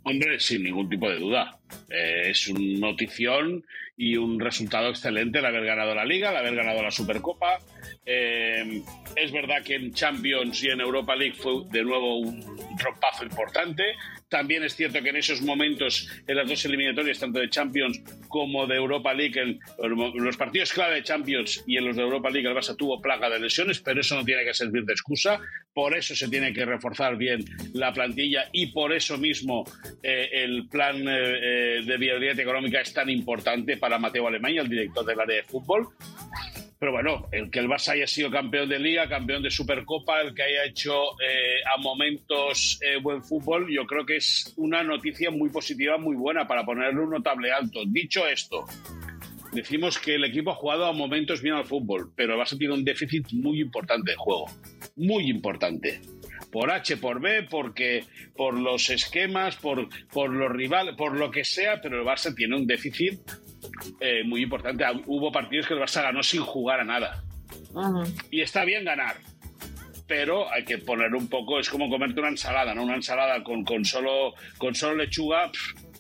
[0.10, 1.58] Hombre, sin ningún tipo de duda.
[1.90, 3.66] Eh, es un notición
[3.98, 7.60] y un resultado excelente el haber ganado la Liga, el haber ganado la Supercopa.
[8.06, 8.82] Eh,
[9.16, 12.42] es verdad que en Champions y en Europa League fue de nuevo un
[12.78, 13.84] trompazo importante.
[14.30, 18.68] También es cierto que en esos momentos, en las dos eliminatorias, tanto de Champions como
[18.68, 22.48] de Europa League, en, los partidos clave de Champions y en los de Europa League,
[22.48, 25.40] el Barça tuvo plaga de lesiones, pero eso no tiene que servir de excusa.
[25.74, 29.64] Por eso se tiene que reforzar bien la plantilla y por eso mismo
[30.04, 35.06] eh, el plan eh, de viabilidad económica es tan importante para Mateo Alemania, el director
[35.06, 35.88] del área de fútbol.
[36.80, 40.36] Pero bueno, el que el Barça haya sido campeón de liga, campeón de Supercopa, el
[40.36, 45.32] que haya hecho eh, a momentos eh, buen fútbol, yo creo que es una noticia
[45.32, 47.80] muy positiva, muy buena para ponerle un notable alto.
[47.88, 48.66] Dicho esto,
[49.52, 52.76] decimos que el equipo ha jugado a momentos bien al fútbol, pero el Barça tiene
[52.76, 54.46] un déficit muy importante de juego,
[54.96, 56.00] muy importante
[56.52, 61.44] por H, por B, porque por los esquemas, por, por los rivales, por lo que
[61.44, 63.20] sea, pero el Barça tiene un déficit
[64.00, 64.84] eh, muy importante.
[65.06, 67.24] Hubo partidos que el Barça ganó sin jugar a nada.
[68.32, 69.18] Y está bien ganar,
[70.08, 72.84] pero hay que poner un poco, es como comerte una ensalada, ¿no?
[72.84, 75.52] Una ensalada con, con solo, con solo lechuga,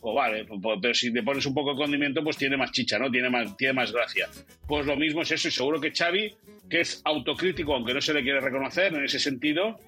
[0.01, 2.71] pues vale, pues, pues, pero si te pones un poco de condimento, pues tiene más
[2.71, 3.11] chicha, ¿no?
[3.11, 4.27] Tiene más, tiene más gracia.
[4.67, 6.35] Pues lo mismo es eso, y seguro que Xavi,
[6.69, 9.79] que es autocrítico, aunque no se le quiere reconocer en ese sentido,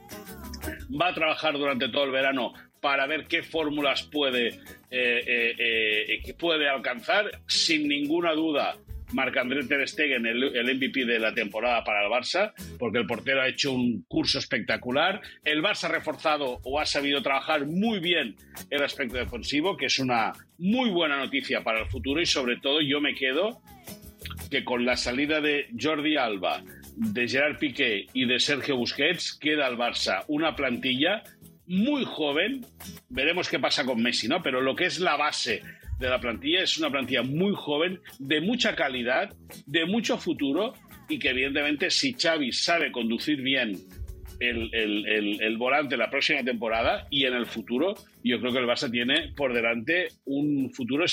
[0.99, 6.33] va a trabajar durante todo el verano para ver qué fórmulas puede, eh, eh, eh,
[6.37, 7.41] puede alcanzar.
[7.47, 8.75] Sin ninguna duda,
[9.13, 13.41] Marc-André Ter Stegen el, el, MVP de la temporada para el Barça, porque el portero
[13.41, 15.21] ha hecho un curso espectacular.
[15.43, 18.35] El Barça ha reforzado o ha sabido trabajar muy bien
[18.69, 22.81] el aspecto defensivo, que es una muy buena noticia para el futuro y sobre todo
[22.81, 23.61] yo me quedo
[24.49, 26.63] que con la salida de Jordi Alba,
[26.95, 31.23] de Gerard Piqué y de Sergio Busquets queda al Barça una plantilla
[31.69, 32.65] muy joven.
[33.09, 34.41] Veremos qué pasa con Messi, ¿no?
[34.41, 35.61] Pero lo que es la base
[35.99, 39.29] de la plantilla es una plantilla muy joven, de mucha calidad,
[39.65, 40.73] de mucho futuro
[41.07, 43.77] y que evidentemente si Xavi sabe conducir bien
[44.39, 48.65] el, el, el, volante la próxima temporada y en el futuro, yo creo que el
[48.65, 51.05] Barça tiene por delante un futuro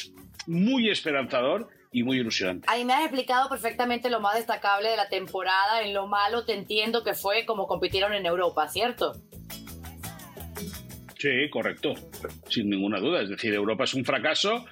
[0.46, 2.66] muy esperanzador y muy ilusionante.
[2.70, 5.82] Ahí me has explicado perfectamente lo más destacable de la temporada.
[5.82, 9.14] En lo malo te entiendo que fue como compitieron en Europa, ¿cierto?
[11.18, 11.94] Sí, correcto,
[12.48, 13.22] sin ninguna duda.
[13.22, 14.66] Es decir, Europa es un fracaso,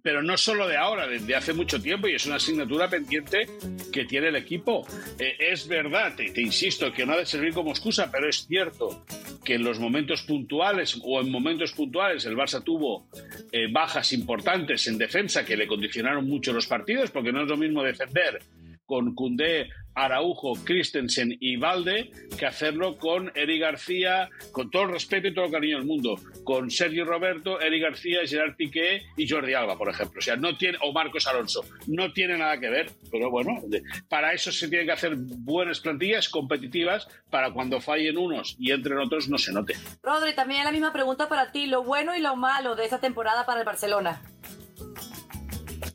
[0.00, 3.48] pero no solo de ahora, desde hace mucho tiempo y es una asignatura pendiente
[3.92, 4.86] que tiene el equipo.
[5.18, 8.46] Eh, es verdad, te, te, insisto, que no ha de servir como excusa, pero es
[8.46, 9.04] cierto
[9.44, 13.08] que en los momentos puntuales o en momentos puntuales el Barça tuvo
[13.50, 17.56] eh, bajas importantes en defensa que le condicionaron mucho los partidos, porque no es lo
[17.56, 18.40] mismo defender
[18.88, 25.28] con Cundé, Araujo, Christensen y Valde que hacerlo con Eri García, con todo el respeto
[25.28, 29.52] y todo el cariño del mundo, con Sergio Roberto, Eri García, Gerard Piqué y Jordi
[29.52, 30.20] Alba, por ejemplo.
[30.26, 31.64] O no tiene, Marcos Alonso.
[31.86, 33.60] No tiene nada que ver, pero bueno,
[34.08, 38.98] para eso se tienen que hacer buenas plantillas competitivas para cuando fallen unos y entren
[38.98, 39.74] otros no se note.
[40.02, 43.44] Rodri, también la misma pregunta para ti, lo bueno y lo malo de esta temporada
[43.44, 44.22] para el Barcelona.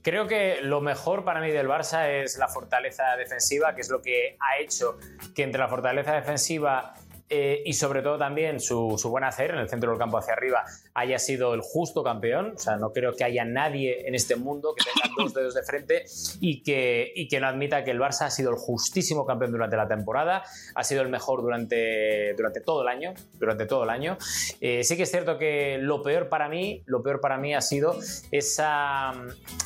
[0.04, 4.02] Creo que lo mejor para mí del Barça es la fortaleza defensiva, que es lo
[4.02, 4.98] que ha hecho
[5.34, 6.94] que entre la fortaleza defensiva
[7.36, 10.34] eh, y sobre todo también su, su, buen hacer en el centro del campo hacia
[10.34, 12.54] arriba haya sido el justo campeón.
[12.56, 15.64] O sea, no creo que haya nadie en este mundo que tenga dos dedos de
[15.64, 16.06] frente
[16.42, 19.76] y que, y que no admita que el Barça ha sido el justísimo campeón durante
[19.76, 20.44] la temporada,
[20.76, 23.16] ha sido el mejor durante, durante todo el año.
[23.40, 24.16] Durante todo el año.
[24.62, 27.62] Eh, sí que es cierto que lo peor para mí, lo peor para mí ha
[27.62, 27.98] sido
[28.30, 29.12] esa,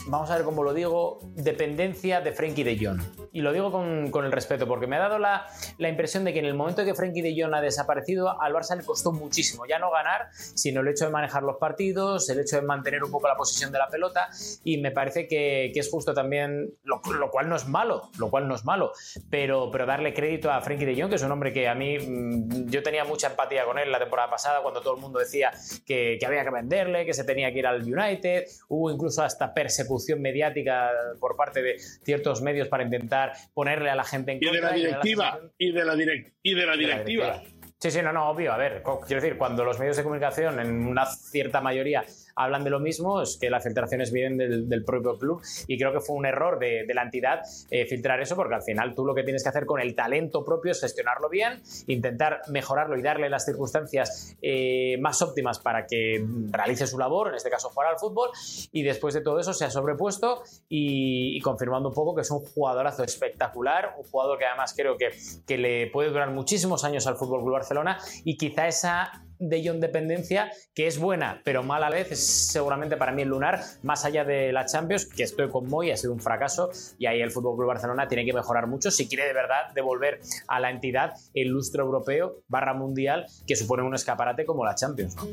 [0.05, 3.01] vamos a ver cómo lo digo, dependencia de Frenkie de Jong.
[3.33, 6.31] Y lo digo con, con el respeto, porque me ha dado la, la impresión de
[6.31, 9.65] que en el momento que Frenkie de Jong ha desaparecido, al Barça le costó muchísimo
[9.65, 13.11] ya no ganar, sino el hecho de manejar los partidos, el hecho de mantener un
[13.11, 14.29] poco la posición de la pelota
[14.63, 18.29] y me parece que, que es justo también, lo, lo, cual no es malo, lo
[18.29, 18.91] cual no es malo,
[19.29, 21.97] pero, pero darle crédito a Frenkie de Jong, que es un hombre que a mí
[21.97, 25.51] mmm, yo tenía mucha empatía con él la temporada pasada cuando todo el mundo decía
[25.85, 29.53] que, que había que venderle, que se tenía que ir al United, hubo incluso hasta
[29.53, 34.45] persecución mediática por parte de ciertos medios para intentar ponerle a la gente en y
[34.45, 34.69] contra.
[34.69, 37.25] De la directiva, y de la, direct, y de la directiva.
[37.25, 37.46] De la directiva.
[37.79, 38.53] Sí, sí, no, no, obvio.
[38.53, 42.03] A ver, quiero decir, cuando los medios de comunicación, en una cierta mayoría,
[42.37, 45.91] hablan de lo mismo, es que las filtraciones vienen del, del propio club y creo
[45.91, 49.13] que fue un error de, la entidad eh, filtrar eso, porque al final tú lo
[49.13, 53.29] que tienes que hacer con el talento propio es gestionarlo bien, intentar mejorarlo y darle
[53.29, 57.99] las circunstancias eh, más óptimas para que realice su labor, en este caso jugar al
[57.99, 58.29] fútbol,
[58.71, 62.31] y después de todo eso se ha sobrepuesto y, y confirmando un poco que es
[62.31, 65.09] un jugadorazo espectacular, un jugador que además creo que,
[65.45, 69.79] que le puede durar muchísimos años al Fútbol Club Barcelona y quizá esa de John
[69.79, 74.23] dependencia que es buena pero mala vez es seguramente para mí el lunar más allá
[74.23, 77.55] de la Champions que estoy con Moy ha sido un fracaso y ahí el Fútbol
[77.55, 81.49] Club Barcelona tiene que mejorar mucho si quiere de verdad devolver a la entidad el
[81.49, 85.27] lustro europeo barra mundial que supone un escaparate como la Champions ¿no?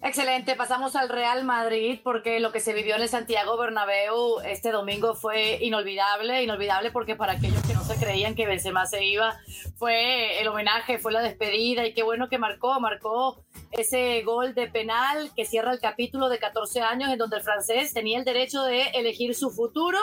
[0.00, 4.70] Excelente, pasamos al Real Madrid porque lo que se vivió en el Santiago Bernabéu este
[4.70, 9.36] domingo fue inolvidable, inolvidable porque para aquellos que no se creían que Benzema se iba
[9.76, 13.37] fue el homenaje, fue la despedida y qué bueno que marcó, marcó
[13.70, 17.92] ese gol de penal que cierra el capítulo de 14 años en donde el francés
[17.92, 19.98] tenía el derecho de elegir su futuro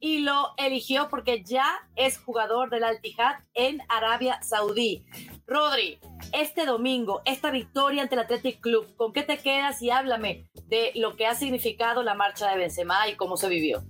[0.00, 5.04] y lo eligió porque ya es jugador del Al-Tihad en Arabia Saudí.
[5.46, 5.98] Rodri,
[6.32, 10.92] este domingo, esta victoria ante el Athletic Club, ¿con qué te quedas y háblame de
[10.96, 13.84] lo que ha significado la marcha de Benzema y cómo se vivió?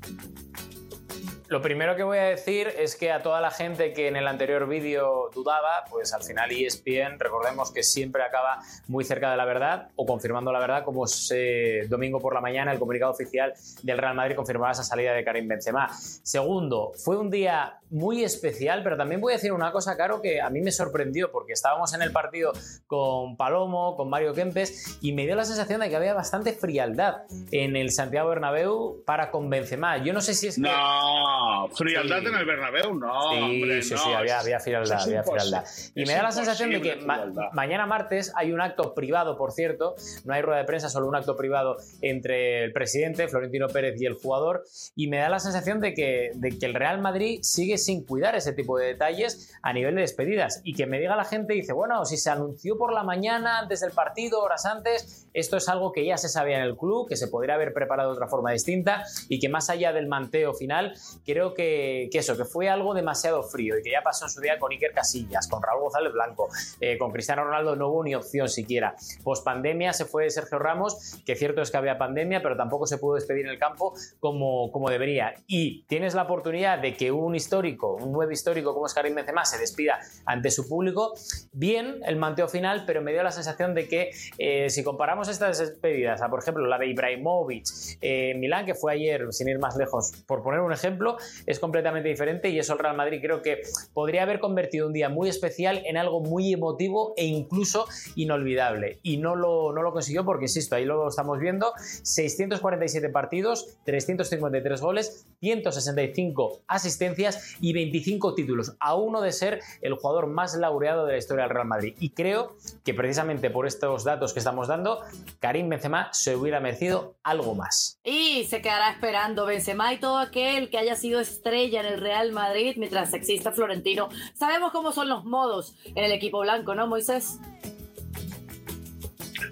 [1.48, 4.26] Lo primero que voy a decir es que a toda la gente que en el
[4.26, 9.44] anterior vídeo dudaba, pues al final ESPN, recordemos que siempre acaba muy cerca de la
[9.44, 13.54] verdad o confirmando la verdad, como ese domingo por la mañana el comunicado oficial
[13.84, 15.88] del Real Madrid confirmaba esa salida de Karim Benzema.
[15.96, 20.40] Segundo, fue un día muy especial, pero también voy a decir una cosa, Caro, que
[20.40, 22.52] a mí me sorprendió porque estábamos en el partido
[22.88, 27.22] con Palomo, con Mario Kempes y me dio la sensación de que había bastante frialdad
[27.52, 29.98] en el Santiago Bernabéu para con Benzema.
[29.98, 30.62] Yo no sé si es que...
[30.62, 33.30] No No, frialdad en el Bernabéu, no.
[33.32, 33.98] Sí, hombre, sí, no.
[34.00, 35.64] sí, había, había frialdad, había frialdad.
[35.94, 39.52] Y me da la sensación de que ma- mañana martes hay un acto privado, por
[39.52, 39.94] cierto,
[40.24, 44.06] no hay rueda de prensa, solo un acto privado entre el presidente, Florentino Pérez, y
[44.06, 47.78] el jugador, y me da la sensación de que, de que el Real Madrid sigue
[47.78, 51.24] sin cuidar ese tipo de detalles a nivel de despedidas, y que me diga la
[51.24, 55.56] gente, dice, bueno, si se anunció por la mañana, antes del partido, horas antes, esto
[55.56, 58.16] es algo que ya se sabía en el club, que se podría haber preparado de
[58.16, 60.94] otra forma distinta, y que más allá del manteo final,
[61.26, 64.58] creo que, eso, que fue algo demasiado frío, y que ya pasó en su día
[64.58, 66.48] con Iker Casillas, con Raúl González Blanco,
[66.80, 68.94] eh, con Cristiano Ronaldo no hubo ni opción siquiera.
[69.22, 72.98] Post pandemia se fue Sergio Ramos, que cierto es que había pandemia, pero tampoco se
[72.98, 75.34] pudo despedir en el campo como, como debería.
[75.46, 79.44] Y tienes la oportunidad de que un histórico, un nuevo histórico como es Karim Benzema,
[79.44, 81.14] se despida ante su público.
[81.52, 85.58] Bien el manteo final, pero me dio la sensación de que eh, si comparamos estas
[85.58, 87.64] despedidas a, por ejemplo, la de Ibrahimovic
[88.00, 91.15] eh, Milán, que fue ayer, sin ir más lejos, por poner un ejemplo,
[91.46, 93.62] es completamente diferente y eso el Real Madrid creo que
[93.94, 98.98] podría haber convertido un día muy especial en algo muy emotivo e incluso inolvidable.
[99.02, 104.80] Y no lo, no lo consiguió porque, insisto, ahí lo estamos viendo, 647 partidos, 353
[104.80, 111.12] goles, 165 asistencias y 25 títulos, a uno de ser el jugador más laureado de
[111.12, 111.94] la historia del Real Madrid.
[112.00, 115.00] Y creo que precisamente por estos datos que estamos dando,
[115.40, 117.98] Karim Benzema se hubiera merecido algo más.
[118.04, 122.32] Y se quedará esperando Benzema y todo aquel que haya sido estrella en el Real
[122.32, 124.08] Madrid mientras exista Florentino.
[124.34, 127.38] Sabemos cómo son los modos en el equipo blanco, ¿no, Moisés?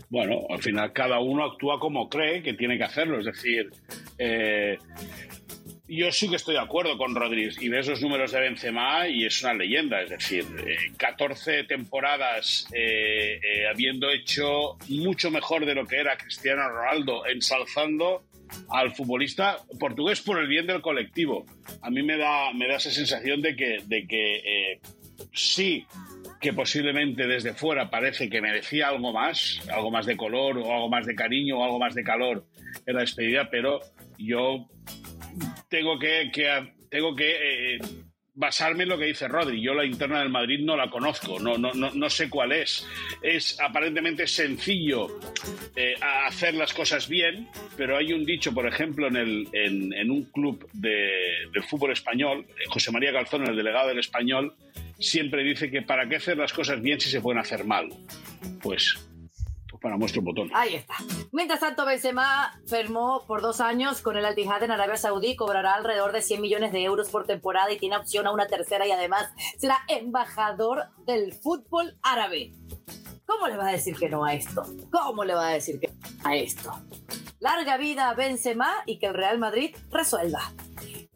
[0.08, 3.18] Bueno, al final cada uno actúa como cree que tiene que hacerlo.
[3.18, 3.72] Es decir,
[4.18, 4.78] eh,
[5.86, 9.26] yo sí que estoy de acuerdo con Rodríguez y ve esos números de Benzema y
[9.26, 10.00] es una leyenda.
[10.02, 16.16] Es decir, eh, 14 temporadas eh, eh, habiendo hecho mucho mejor de lo que era
[16.16, 18.24] Cristiano Ronaldo, ensalzando
[18.68, 21.44] al futbolista portugués por el bien del colectivo.
[21.82, 24.80] A mí me da, me da esa sensación de que, de que eh,
[25.32, 25.86] sí
[26.40, 30.88] que posiblemente desde fuera parece que merecía algo más, algo más de color o algo
[30.90, 32.44] más de cariño o algo más de calor
[32.86, 33.80] en la despedida, pero
[34.18, 34.68] yo
[35.68, 37.78] tengo que, que- tengo que eh,
[38.34, 39.62] basarme en lo que dice Rodri.
[39.62, 42.86] Yo la interna del Madrid no la conozco, no, no, no, no sé cuál es.
[43.22, 45.20] Es aparentemente sencillo
[45.76, 45.94] eh,
[46.26, 50.24] hacer las cosas bien, pero hay un dicho, por ejemplo, en, el, en, en un
[50.24, 54.54] club de, fútbol español, eh, José María Calzón, el delegado del español,
[54.98, 57.88] siempre dice que para qué hacer las cosas bien si se pueden hacer mal.
[58.62, 58.96] Pues,
[59.84, 60.50] para nuestro botón.
[60.54, 60.94] Ahí está.
[61.30, 66.12] Mientras tanto, Benzema firmó por dos años con el Al-Ittihad en Arabia Saudí, cobrará alrededor
[66.12, 69.30] de 100 millones de euros por temporada y tiene opción a una tercera y además
[69.58, 72.54] será embajador del fútbol árabe.
[73.26, 74.62] ¿Cómo le va a decir que no a esto?
[74.90, 76.72] ¿Cómo le va a decir que no a esto?
[77.38, 80.50] Larga vida a Benzema y que el Real Madrid resuelva.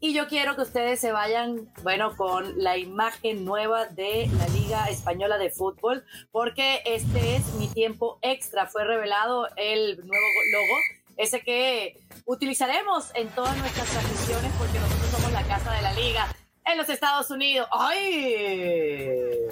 [0.00, 4.88] Y yo quiero que ustedes se vayan, bueno, con la imagen nueva de la Liga
[4.88, 8.66] Española de Fútbol, porque este es mi tiempo extra.
[8.66, 10.76] Fue revelado el nuevo logo,
[11.16, 16.28] ese que utilizaremos en todas nuestras transmisiones, porque nosotros somos la casa de la Liga
[16.64, 17.66] en los Estados Unidos.
[17.72, 19.48] ¡Ay!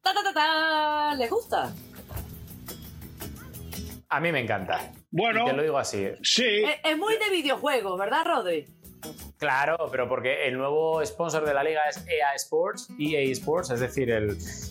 [0.00, 1.14] ¡Ta, ta, ta, ta!
[1.16, 1.74] ¿Les gusta?
[4.10, 4.92] A mí me encanta.
[5.10, 5.42] Bueno.
[5.42, 6.06] Y te lo digo así.
[6.22, 8.66] Sí, Es, es muy de videojuegos, ¿verdad, Rodri?
[9.38, 13.80] Claro, pero porque el nuevo sponsor de la liga es EA Sports, EA Sports, es
[13.80, 14.10] decir,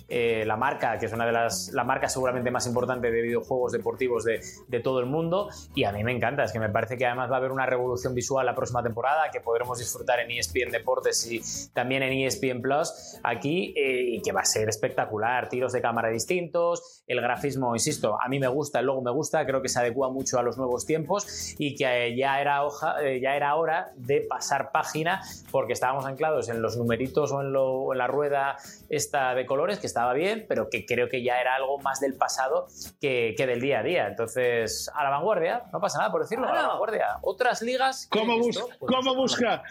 [0.09, 3.71] eh, la marca, que es una de las la marca seguramente más importante de videojuegos
[3.71, 6.97] deportivos de, de todo el mundo, y a mí me encanta, es que me parece
[6.97, 10.31] que además va a haber una revolución visual la próxima temporada que podremos disfrutar en
[10.31, 11.41] ESPN Deportes y
[11.73, 16.09] también en ESPN Plus aquí, eh, y que va a ser espectacular, tiros de cámara
[16.09, 20.09] distintos, el grafismo, insisto, a mí me gusta, el me gusta, creo que se adecua
[20.09, 24.16] mucho a los nuevos tiempos y que ya era, hoja, eh, ya era hora de
[24.21, 28.57] pasar página porque estábamos anclados en los numeritos o en, lo- o en la rueda
[28.89, 32.15] esta de colores, que estaba bien, pero que creo que ya era algo más del
[32.15, 32.67] pasado
[33.01, 34.07] que, que del día a día.
[34.07, 37.17] Entonces, a la vanguardia, no pasa nada por decirlo, a la vanguardia.
[37.21, 38.07] Otras ligas...
[38.11, 38.55] ¿Cómo, ¿quieren bus-?
[38.79, 39.63] Pues cómo nosotros busca?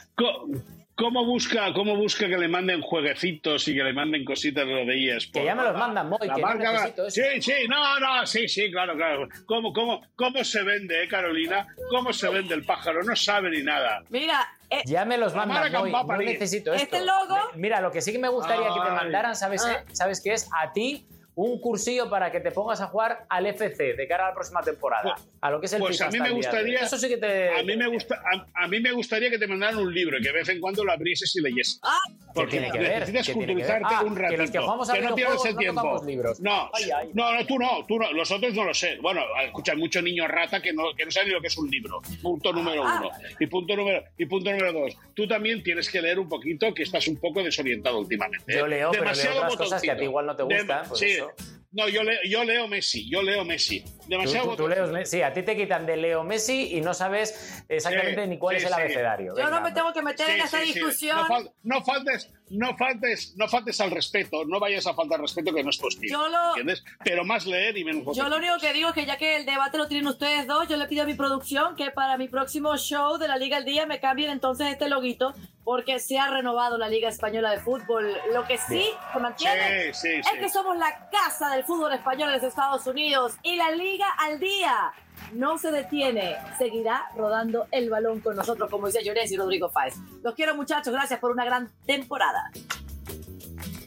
[0.97, 4.87] ¿Cómo busca, ¿Cómo busca que le manden jueguecitos y que le manden cositas de lo
[4.87, 5.41] de EA Sports?
[5.41, 7.21] Que ya me los mandan, Moy, La que no marca- necesito eso.
[7.23, 9.29] Sí, sí, no, no, sí, sí, claro, claro.
[9.45, 11.67] ¿Cómo, cómo, ¿Cómo se vende, eh, Carolina?
[11.91, 13.03] ¿Cómo se vende el pájaro?
[13.03, 14.05] No sabe ni nada.
[14.09, 16.85] Mira, eh, Ya me los mandan, Moy, no necesito esto.
[16.97, 19.73] Este logo- Mira, lo que sí que me gustaría que te mandaran, ¿sabes, Ah.
[19.75, 19.85] eh?
[19.93, 20.49] ¿sabes qué es?
[20.59, 24.29] A ti un cursillo para que te pongas a jugar al FC de cara a
[24.31, 26.81] la próxima temporada, Pues- a lo que es el pues FIFA a mí me gustaría-
[26.81, 27.51] Eso sí que te...
[27.51, 30.23] A mí, me gusta, a, a mí me gustaría que te mandaran un libro y
[30.23, 31.79] que de vez en cuando lo abrieses y leyeses.
[31.83, 31.91] Ah,
[32.35, 33.01] ¿Qué tiene que ver?
[33.01, 34.43] necesitas ¿Qué tiene que culturizarte Ah, un que ratito.
[34.43, 36.03] los que jugamos a no pierdas el no tiempo.
[36.41, 37.11] No, Ay, ay.
[37.13, 38.13] no, no, tú no, tú no.
[38.13, 38.97] Los otros no lo sé.
[39.03, 41.57] Bueno, escucha, hay mucho niño rata que no, que no sabe ni lo que es
[41.59, 42.01] un libro.
[42.23, 42.99] Punto número Ah.
[43.01, 43.11] uno.
[43.39, 44.97] Y punto número, y punto número dos.
[45.15, 48.53] Tú también tienes que leer un poquito, que estás un poco desorientado últimamente.
[48.55, 48.59] ¿eh?
[48.59, 50.89] Yo leo, pero leo Demasiado otras cosas que a ti igual no te Dem- gustan,
[50.89, 51.07] pues sí.
[51.11, 51.26] eso.
[51.73, 53.85] No, yo, leo, yo leo Messi, yo leo Messi.
[54.09, 54.93] Demasiado tú- tú botoncito.
[54.93, 58.39] leos- sí, a ti te quitan de Leo Messi y no sabes exactamente Sí, ni
[58.39, 58.81] cuál sí, es el sí.
[58.81, 59.35] abecedario.
[59.37, 61.17] yo no Venga, me tengo que meter en Sí, esa discusión.
[61.19, 65.53] No, fal- no faltes, no faltes, no faltes al respeto, no vayas a faltar respeto
[65.53, 66.83] que no es lo- ¿Entiendes?
[67.05, 69.45] Pero más leer y menos Yo lo único que digo es que ya que el
[69.45, 72.75] debate lo tienen ustedes dos, yo le pido a mi producción que para mi próximo
[72.79, 75.35] show de la Liga al Día me cambien entonces este loguito
[75.67, 78.17] porque se ha renovado la Liga Española de Fútbol.
[78.33, 80.39] Lo que sí se mantiene Sí, sí, es sí.
[80.39, 84.39] que somos la casa del fútbol español en los Estados Unidos y la Liga al
[84.39, 84.93] Día
[85.33, 89.97] no se detiene, seguirá rodando el balón con nosotros, como decía Llorens y Rodrigo Fáez.
[90.23, 92.49] Los quiero muchachos, gracias por una gran temporada.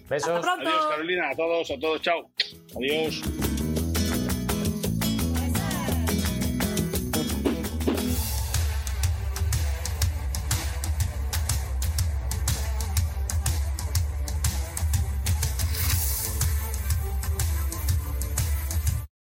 [0.09, 0.29] Besos.
[0.31, 0.67] Hasta pronto.
[0.69, 2.29] Adiós, Carolina, a todos, a todos, chao.
[2.75, 3.48] Adiós.